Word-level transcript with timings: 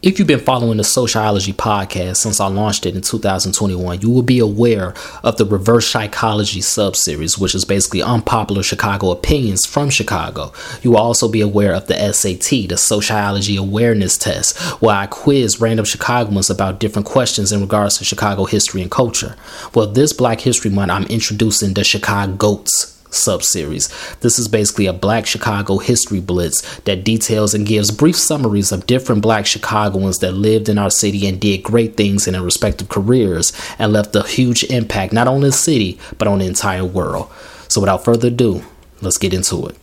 If 0.00 0.16
you've 0.16 0.28
been 0.28 0.38
following 0.38 0.76
the 0.76 0.84
Sociology 0.84 1.52
podcast 1.52 2.18
since 2.18 2.38
I 2.38 2.46
launched 2.46 2.86
it 2.86 2.94
in 2.94 3.02
2021, 3.02 4.00
you 4.00 4.08
will 4.08 4.22
be 4.22 4.38
aware 4.38 4.94
of 5.24 5.38
the 5.38 5.44
reverse 5.44 5.88
psychology 5.88 6.60
subseries, 6.60 7.36
which 7.36 7.52
is 7.52 7.64
basically 7.64 8.00
unpopular 8.00 8.62
Chicago 8.62 9.10
opinions 9.10 9.66
from 9.66 9.90
Chicago. 9.90 10.52
You 10.82 10.92
will 10.92 10.98
also 10.98 11.26
be 11.26 11.40
aware 11.40 11.74
of 11.74 11.88
the 11.88 12.12
SAT, 12.12 12.68
the 12.68 12.76
Sociology 12.76 13.56
Awareness 13.56 14.16
Test, 14.16 14.56
where 14.80 14.94
I 14.94 15.06
quiz 15.08 15.60
random 15.60 15.84
Chicagoans 15.84 16.48
about 16.48 16.78
different 16.78 17.06
questions 17.06 17.50
in 17.50 17.60
regards 17.60 17.98
to 17.98 18.04
Chicago 18.04 18.44
history 18.44 18.82
and 18.82 18.92
culture. 18.92 19.34
Well, 19.74 19.88
this 19.88 20.12
Black 20.12 20.42
History 20.42 20.70
Month, 20.70 20.92
I'm 20.92 21.06
introducing 21.06 21.74
the 21.74 21.80
ChicaGOATS 21.80 22.97
subseries. 23.10 23.88
This 24.20 24.38
is 24.38 24.48
basically 24.48 24.86
a 24.86 24.92
Black 24.92 25.26
Chicago 25.26 25.78
history 25.78 26.20
blitz 26.20 26.80
that 26.80 27.04
details 27.04 27.54
and 27.54 27.66
gives 27.66 27.90
brief 27.90 28.16
summaries 28.16 28.70
of 28.70 28.86
different 28.86 29.22
Black 29.22 29.46
Chicagoans 29.46 30.18
that 30.18 30.32
lived 30.32 30.68
in 30.68 30.76
our 30.76 30.90
city 30.90 31.26
and 31.26 31.40
did 31.40 31.62
great 31.62 31.96
things 31.96 32.26
in 32.26 32.34
their 32.34 32.42
respective 32.42 32.88
careers 32.88 33.52
and 33.78 33.92
left 33.92 34.14
a 34.14 34.22
huge 34.22 34.64
impact 34.64 35.12
not 35.12 35.26
only 35.26 35.38
on 35.38 35.42
the 35.42 35.52
city 35.52 35.98
but 36.18 36.26
on 36.26 36.40
the 36.40 36.46
entire 36.46 36.84
world. 36.84 37.30
So 37.68 37.80
without 37.80 38.04
further 38.04 38.28
ado, 38.28 38.64
let's 39.00 39.18
get 39.18 39.32
into 39.32 39.68
it. 39.68 39.76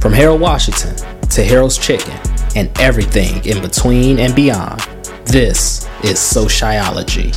From 0.00 0.12
Harold 0.12 0.40
Washington 0.40 0.96
to 1.28 1.44
Harold's 1.44 1.78
Chicken 1.78 2.18
and 2.56 2.70
everything 2.80 3.44
in 3.44 3.60
between 3.62 4.18
and 4.18 4.34
beyond, 4.34 4.80
this 5.24 5.88
is 6.02 6.18
Sociology. 6.18 7.32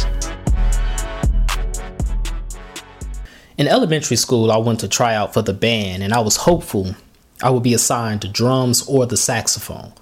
In 3.61 3.67
elementary 3.67 4.17
school, 4.17 4.51
I 4.51 4.57
went 4.57 4.79
to 4.79 4.87
try 4.87 5.13
out 5.13 5.35
for 5.35 5.43
the 5.43 5.53
band 5.53 6.01
and 6.01 6.13
I 6.13 6.19
was 6.19 6.35
hopeful 6.35 6.95
I 7.43 7.51
would 7.51 7.61
be 7.61 7.75
assigned 7.75 8.23
to 8.23 8.27
drums 8.27 8.81
or 8.87 9.05
the 9.05 9.15
saxophone. 9.15 9.93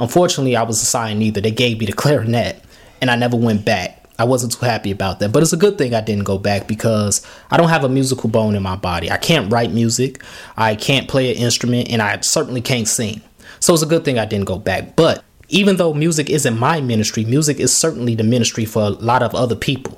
Unfortunately, 0.00 0.56
I 0.56 0.62
was 0.62 0.80
assigned 0.80 1.18
neither. 1.18 1.42
They 1.42 1.50
gave 1.50 1.78
me 1.78 1.84
the 1.84 1.92
clarinet 2.02 2.64
and 3.02 3.10
I 3.10 3.16
never 3.16 3.36
went 3.36 3.66
back. 3.66 4.08
I 4.18 4.24
wasn't 4.24 4.54
too 4.54 4.64
happy 4.64 4.90
about 4.90 5.18
that, 5.18 5.32
but 5.32 5.42
it's 5.42 5.52
a 5.52 5.58
good 5.58 5.76
thing 5.76 5.92
I 5.92 6.00
didn't 6.00 6.24
go 6.24 6.38
back 6.38 6.66
because 6.66 7.20
I 7.50 7.58
don't 7.58 7.68
have 7.68 7.84
a 7.84 7.90
musical 7.90 8.30
bone 8.30 8.56
in 8.56 8.62
my 8.62 8.76
body. 8.76 9.10
I 9.10 9.18
can't 9.18 9.52
write 9.52 9.70
music, 9.70 10.22
I 10.56 10.74
can't 10.74 11.06
play 11.06 11.30
an 11.30 11.42
instrument, 11.42 11.90
and 11.90 12.00
I 12.00 12.18
certainly 12.20 12.62
can't 12.62 12.88
sing. 12.88 13.20
So 13.60 13.74
it's 13.74 13.82
a 13.82 13.86
good 13.86 14.06
thing 14.06 14.18
I 14.18 14.24
didn't 14.24 14.46
go 14.46 14.56
back. 14.58 14.96
But 14.96 15.22
even 15.50 15.76
though 15.76 15.92
music 15.92 16.30
isn't 16.30 16.58
my 16.58 16.80
ministry, 16.80 17.26
music 17.26 17.60
is 17.60 17.76
certainly 17.76 18.14
the 18.14 18.24
ministry 18.24 18.64
for 18.64 18.84
a 18.84 18.88
lot 18.88 19.22
of 19.22 19.34
other 19.34 19.56
people. 19.56 19.93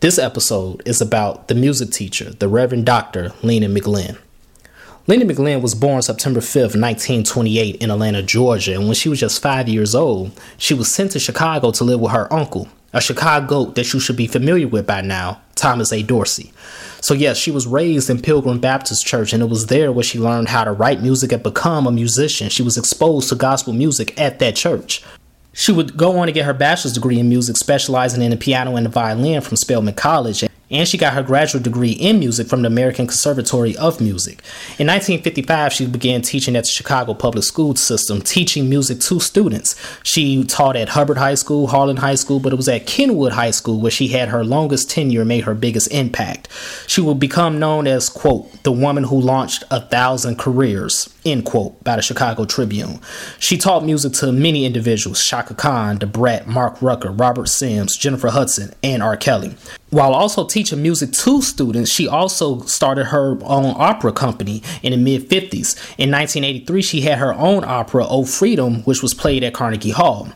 This 0.00 0.18
episode 0.18 0.80
is 0.86 1.02
about 1.02 1.48
the 1.48 1.54
music 1.54 1.90
teacher, 1.90 2.30
the 2.30 2.48
Reverend 2.48 2.86
Dr. 2.86 3.34
Lena 3.42 3.68
McLin. 3.68 4.16
Lena 5.06 5.26
McLin 5.26 5.60
was 5.60 5.74
born 5.74 6.00
September 6.00 6.40
5th, 6.40 6.72
1928, 6.74 7.76
in 7.76 7.90
Atlanta, 7.90 8.22
Georgia, 8.22 8.72
and 8.76 8.86
when 8.86 8.94
she 8.94 9.10
was 9.10 9.20
just 9.20 9.42
five 9.42 9.68
years 9.68 9.94
old, 9.94 10.30
she 10.56 10.72
was 10.72 10.90
sent 10.90 11.10
to 11.10 11.18
Chicago 11.18 11.70
to 11.72 11.84
live 11.84 12.00
with 12.00 12.12
her 12.12 12.32
uncle, 12.32 12.70
a 12.94 13.00
ChicaGOAT 13.00 13.74
that 13.74 13.92
you 13.92 14.00
should 14.00 14.16
be 14.16 14.26
familiar 14.26 14.66
with 14.66 14.86
by 14.86 15.02
now, 15.02 15.42
Thomas 15.54 15.92
A. 15.92 16.02
Dorsey. 16.02 16.50
So, 17.02 17.12
yes, 17.12 17.36
she 17.36 17.50
was 17.50 17.66
raised 17.66 18.08
in 18.08 18.22
Pilgrim 18.22 18.58
Baptist 18.58 19.06
Church, 19.06 19.34
and 19.34 19.42
it 19.42 19.50
was 19.50 19.66
there 19.66 19.92
where 19.92 20.02
she 20.02 20.18
learned 20.18 20.48
how 20.48 20.64
to 20.64 20.72
write 20.72 21.02
music 21.02 21.30
and 21.30 21.42
become 21.42 21.86
a 21.86 21.92
musician. 21.92 22.48
She 22.48 22.62
was 22.62 22.78
exposed 22.78 23.28
to 23.28 23.34
gospel 23.34 23.74
music 23.74 24.18
at 24.18 24.38
that 24.38 24.56
church. 24.56 25.04
She 25.52 25.72
would 25.72 25.96
go 25.96 26.18
on 26.18 26.26
to 26.26 26.32
get 26.32 26.44
her 26.44 26.54
bachelor's 26.54 26.94
degree 26.94 27.18
in 27.18 27.28
music, 27.28 27.56
specializing 27.56 28.22
in 28.22 28.30
the 28.30 28.36
piano 28.36 28.76
and 28.76 28.86
the 28.86 28.90
violin 28.90 29.40
from 29.40 29.56
Spelman 29.56 29.94
College 29.94 30.44
and 30.70 30.86
she 30.86 30.96
got 30.96 31.14
her 31.14 31.22
graduate 31.22 31.64
degree 31.64 31.92
in 31.92 32.18
music 32.18 32.46
from 32.46 32.62
the 32.62 32.68
American 32.68 33.06
Conservatory 33.06 33.76
of 33.76 34.00
Music. 34.00 34.42
In 34.78 34.86
1955, 34.86 35.72
she 35.72 35.86
began 35.86 36.22
teaching 36.22 36.56
at 36.56 36.64
the 36.64 36.70
Chicago 36.70 37.14
Public 37.14 37.44
School 37.44 37.74
System, 37.74 38.20
teaching 38.20 38.68
music 38.68 39.00
to 39.00 39.20
students. 39.20 39.74
She 40.02 40.44
taught 40.44 40.76
at 40.76 40.90
Hubbard 40.90 41.18
High 41.18 41.34
School, 41.34 41.66
Harlan 41.66 41.96
High 41.96 42.14
School, 42.14 42.40
but 42.40 42.52
it 42.52 42.56
was 42.56 42.68
at 42.68 42.86
Kenwood 42.86 43.32
High 43.32 43.50
School 43.50 43.80
where 43.80 43.90
she 43.90 44.08
had 44.08 44.28
her 44.28 44.44
longest 44.44 44.90
tenure 44.90 45.22
and 45.22 45.28
made 45.28 45.44
her 45.44 45.54
biggest 45.54 45.90
impact. 45.92 46.48
She 46.86 47.00
will 47.00 47.14
become 47.14 47.58
known 47.58 47.86
as, 47.86 48.08
quote, 48.08 48.62
the 48.62 48.72
woman 48.72 49.04
who 49.04 49.20
launched 49.20 49.64
a 49.70 49.80
thousand 49.80 50.38
careers, 50.38 51.12
end 51.24 51.44
quote, 51.44 51.82
by 51.82 51.96
the 51.96 52.02
Chicago 52.02 52.44
Tribune. 52.44 53.00
She 53.38 53.56
taught 53.56 53.84
music 53.84 54.12
to 54.14 54.32
many 54.32 54.64
individuals 54.64 55.24
Chaka 55.24 55.54
Khan, 55.54 55.98
Da 55.98 56.06
Brat, 56.06 56.46
Mark 56.46 56.80
Rucker, 56.80 57.10
Robert 57.10 57.48
Sims, 57.48 57.96
Jennifer 57.96 58.28
Hudson, 58.28 58.72
and 58.82 59.02
R. 59.02 59.16
Kelly. 59.16 59.56
While 59.90 60.14
also 60.14 60.46
teaching 60.46 60.82
music 60.82 61.10
to 61.12 61.42
students, 61.42 61.90
she 61.90 62.06
also 62.06 62.60
started 62.60 63.06
her 63.06 63.36
own 63.42 63.74
opera 63.76 64.12
company 64.12 64.62
in 64.84 64.92
the 64.92 64.96
mid 64.96 65.28
50s. 65.28 65.76
In 65.98 66.12
1983, 66.12 66.80
she 66.80 67.00
had 67.00 67.18
her 67.18 67.34
own 67.34 67.64
opera, 67.64 68.06
Oh 68.08 68.24
Freedom, 68.24 68.82
which 68.82 69.02
was 69.02 69.14
played 69.14 69.42
at 69.42 69.52
Carnegie 69.52 69.90
Hall. 69.90 70.28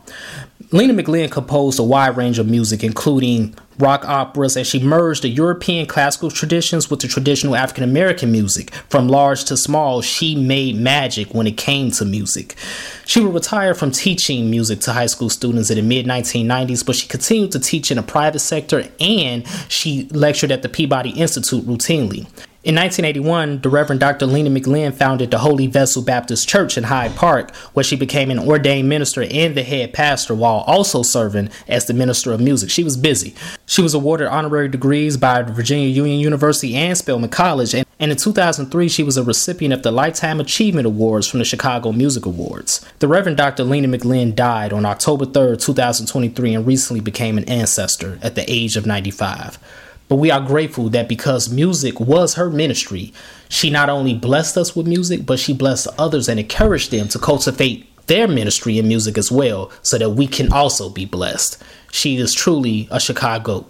Lena 0.71 0.93
McLin 0.93 1.31
composed 1.31 1.79
a 1.79 1.83
wide 1.83 2.17
range 2.17 2.39
of 2.39 2.47
music, 2.47 2.83
including 2.83 3.55
rock 3.77 4.03
operas, 4.05 4.57
and 4.57 4.65
she 4.65 4.81
merged 4.81 5.21
the 5.21 5.29
European 5.29 5.85
classical 5.85 6.31
traditions 6.31 6.89
with 6.89 7.01
the 7.01 7.07
traditional 7.07 7.55
African 7.55 7.83
American 7.83 8.31
music. 8.31 8.73
From 8.89 9.07
large 9.07 9.43
to 9.45 9.57
small, 9.57 10.01
she 10.01 10.35
made 10.35 10.75
magic 10.75 11.33
when 11.33 11.45
it 11.45 11.57
came 11.57 11.91
to 11.91 12.05
music. 12.05 12.55
She 13.05 13.19
would 13.19 13.33
retire 13.33 13.75
from 13.75 13.91
teaching 13.91 14.49
music 14.49 14.79
to 14.81 14.93
high 14.93 15.05
school 15.05 15.29
students 15.29 15.69
in 15.69 15.75
the 15.77 15.83
mid 15.83 16.05
1990s, 16.07 16.85
but 16.85 16.95
she 16.95 17.07
continued 17.07 17.51
to 17.51 17.59
teach 17.59 17.91
in 17.91 17.97
the 17.97 18.03
private 18.03 18.39
sector 18.39 18.87
and 18.99 19.47
she 19.69 20.07
lectured 20.11 20.51
at 20.51 20.63
the 20.63 20.69
Peabody 20.69 21.11
Institute 21.11 21.65
routinely. 21.65 22.27
In 22.65 22.73
1981, 22.73 23.61
the 23.61 23.69
Reverend 23.69 23.99
Dr. 23.99 24.25
Lena 24.25 24.49
McLin 24.49 24.91
founded 24.91 25.29
the 25.29 25.37
Holy 25.37 25.67
Vessel 25.67 26.01
Baptist 26.01 26.49
Church 26.49 26.79
in 26.79 26.85
Hyde 26.85 27.15
Park, 27.15 27.55
where 27.75 27.83
she 27.83 27.95
became 27.95 28.31
an 28.31 28.39
ordained 28.39 28.89
minister 28.89 29.21
and 29.21 29.53
the 29.53 29.61
head 29.61 29.93
pastor 29.93 30.33
while 30.33 30.63
also 30.65 31.03
serving 31.03 31.51
as 31.67 31.85
the 31.85 31.93
minister 31.93 32.33
of 32.33 32.41
music. 32.41 32.71
She 32.71 32.83
was 32.83 32.97
busy. 32.97 33.35
She 33.67 33.83
was 33.83 33.93
awarded 33.93 34.29
honorary 34.29 34.67
degrees 34.67 35.15
by 35.15 35.43
Virginia 35.43 35.89
Union 35.89 36.19
University 36.19 36.75
and 36.75 36.97
Spelman 36.97 37.29
College, 37.29 37.75
and, 37.75 37.85
and 37.99 38.09
in 38.09 38.17
2003, 38.17 38.89
she 38.89 39.03
was 39.03 39.15
a 39.15 39.23
recipient 39.23 39.71
of 39.71 39.83
the 39.83 39.91
Lifetime 39.91 40.39
Achievement 40.39 40.87
Awards 40.87 41.27
from 41.27 41.37
the 41.37 41.45
Chicago 41.45 41.91
Music 41.91 42.25
Awards. 42.25 42.83
The 42.97 43.07
Reverend 43.07 43.37
Dr. 43.37 43.63
Lena 43.63 43.95
McLin 43.95 44.33
died 44.33 44.73
on 44.73 44.87
October 44.87 45.27
3, 45.27 45.57
2023, 45.57 46.55
and 46.55 46.65
recently 46.65 46.99
became 46.99 47.37
an 47.37 47.47
ancestor 47.47 48.17
at 48.23 48.33
the 48.33 48.51
age 48.51 48.75
of 48.75 48.87
95. 48.87 49.59
But 50.07 50.17
we 50.17 50.29
are 50.29 50.41
grateful 50.41 50.89
that 50.89 51.09
because 51.09 51.49
music 51.49 51.99
was 51.99 52.35
her 52.35 52.49
ministry, 52.49 53.13
she 53.49 53.69
not 53.69 53.89
only 53.89 54.13
blessed 54.13 54.57
us 54.57 54.75
with 54.75 54.87
music, 54.87 55.25
but 55.25 55.39
she 55.39 55.53
blessed 55.53 55.87
others 55.97 56.29
and 56.29 56.39
encouraged 56.39 56.91
them 56.91 57.07
to 57.09 57.19
cultivate 57.19 57.89
their 58.07 58.27
ministry 58.27 58.77
in 58.77 58.87
music 58.87 59.17
as 59.17 59.31
well 59.31 59.71
so 59.81 59.97
that 59.97 60.11
we 60.11 60.27
can 60.27 60.51
also 60.51 60.89
be 60.89 61.05
blessed. 61.05 61.61
She 61.91 62.17
is 62.17 62.33
truly 62.33 62.87
a 62.91 62.97
ChicaGOAT. 62.97 63.65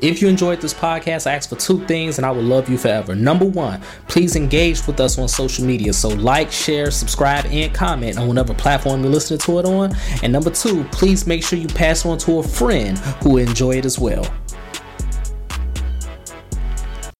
If 0.00 0.22
you 0.22 0.28
enjoyed 0.28 0.60
this 0.60 0.72
podcast, 0.72 1.26
I 1.28 1.34
ask 1.34 1.48
for 1.48 1.56
two 1.56 1.84
things 1.86 2.18
and 2.18 2.24
I 2.24 2.30
will 2.30 2.44
love 2.44 2.68
you 2.68 2.78
forever. 2.78 3.16
Number 3.16 3.44
one, 3.44 3.82
please 4.06 4.36
engage 4.36 4.86
with 4.86 5.00
us 5.00 5.18
on 5.18 5.26
social 5.26 5.64
media. 5.64 5.92
So, 5.92 6.08
like, 6.08 6.52
share, 6.52 6.92
subscribe, 6.92 7.46
and 7.46 7.74
comment 7.74 8.16
on 8.16 8.28
whatever 8.28 8.54
platform 8.54 9.02
you're 9.02 9.12
listening 9.12 9.40
to 9.40 9.58
it 9.58 9.64
on. 9.64 9.92
And 10.22 10.32
number 10.32 10.50
two, 10.50 10.84
please 10.92 11.26
make 11.26 11.42
sure 11.42 11.58
you 11.58 11.66
pass 11.66 12.06
on 12.06 12.16
to 12.18 12.38
a 12.38 12.42
friend 12.44 12.96
who 13.22 13.30
will 13.30 13.48
enjoy 13.48 13.72
it 13.72 13.84
as 13.84 13.98
well. 13.98 14.24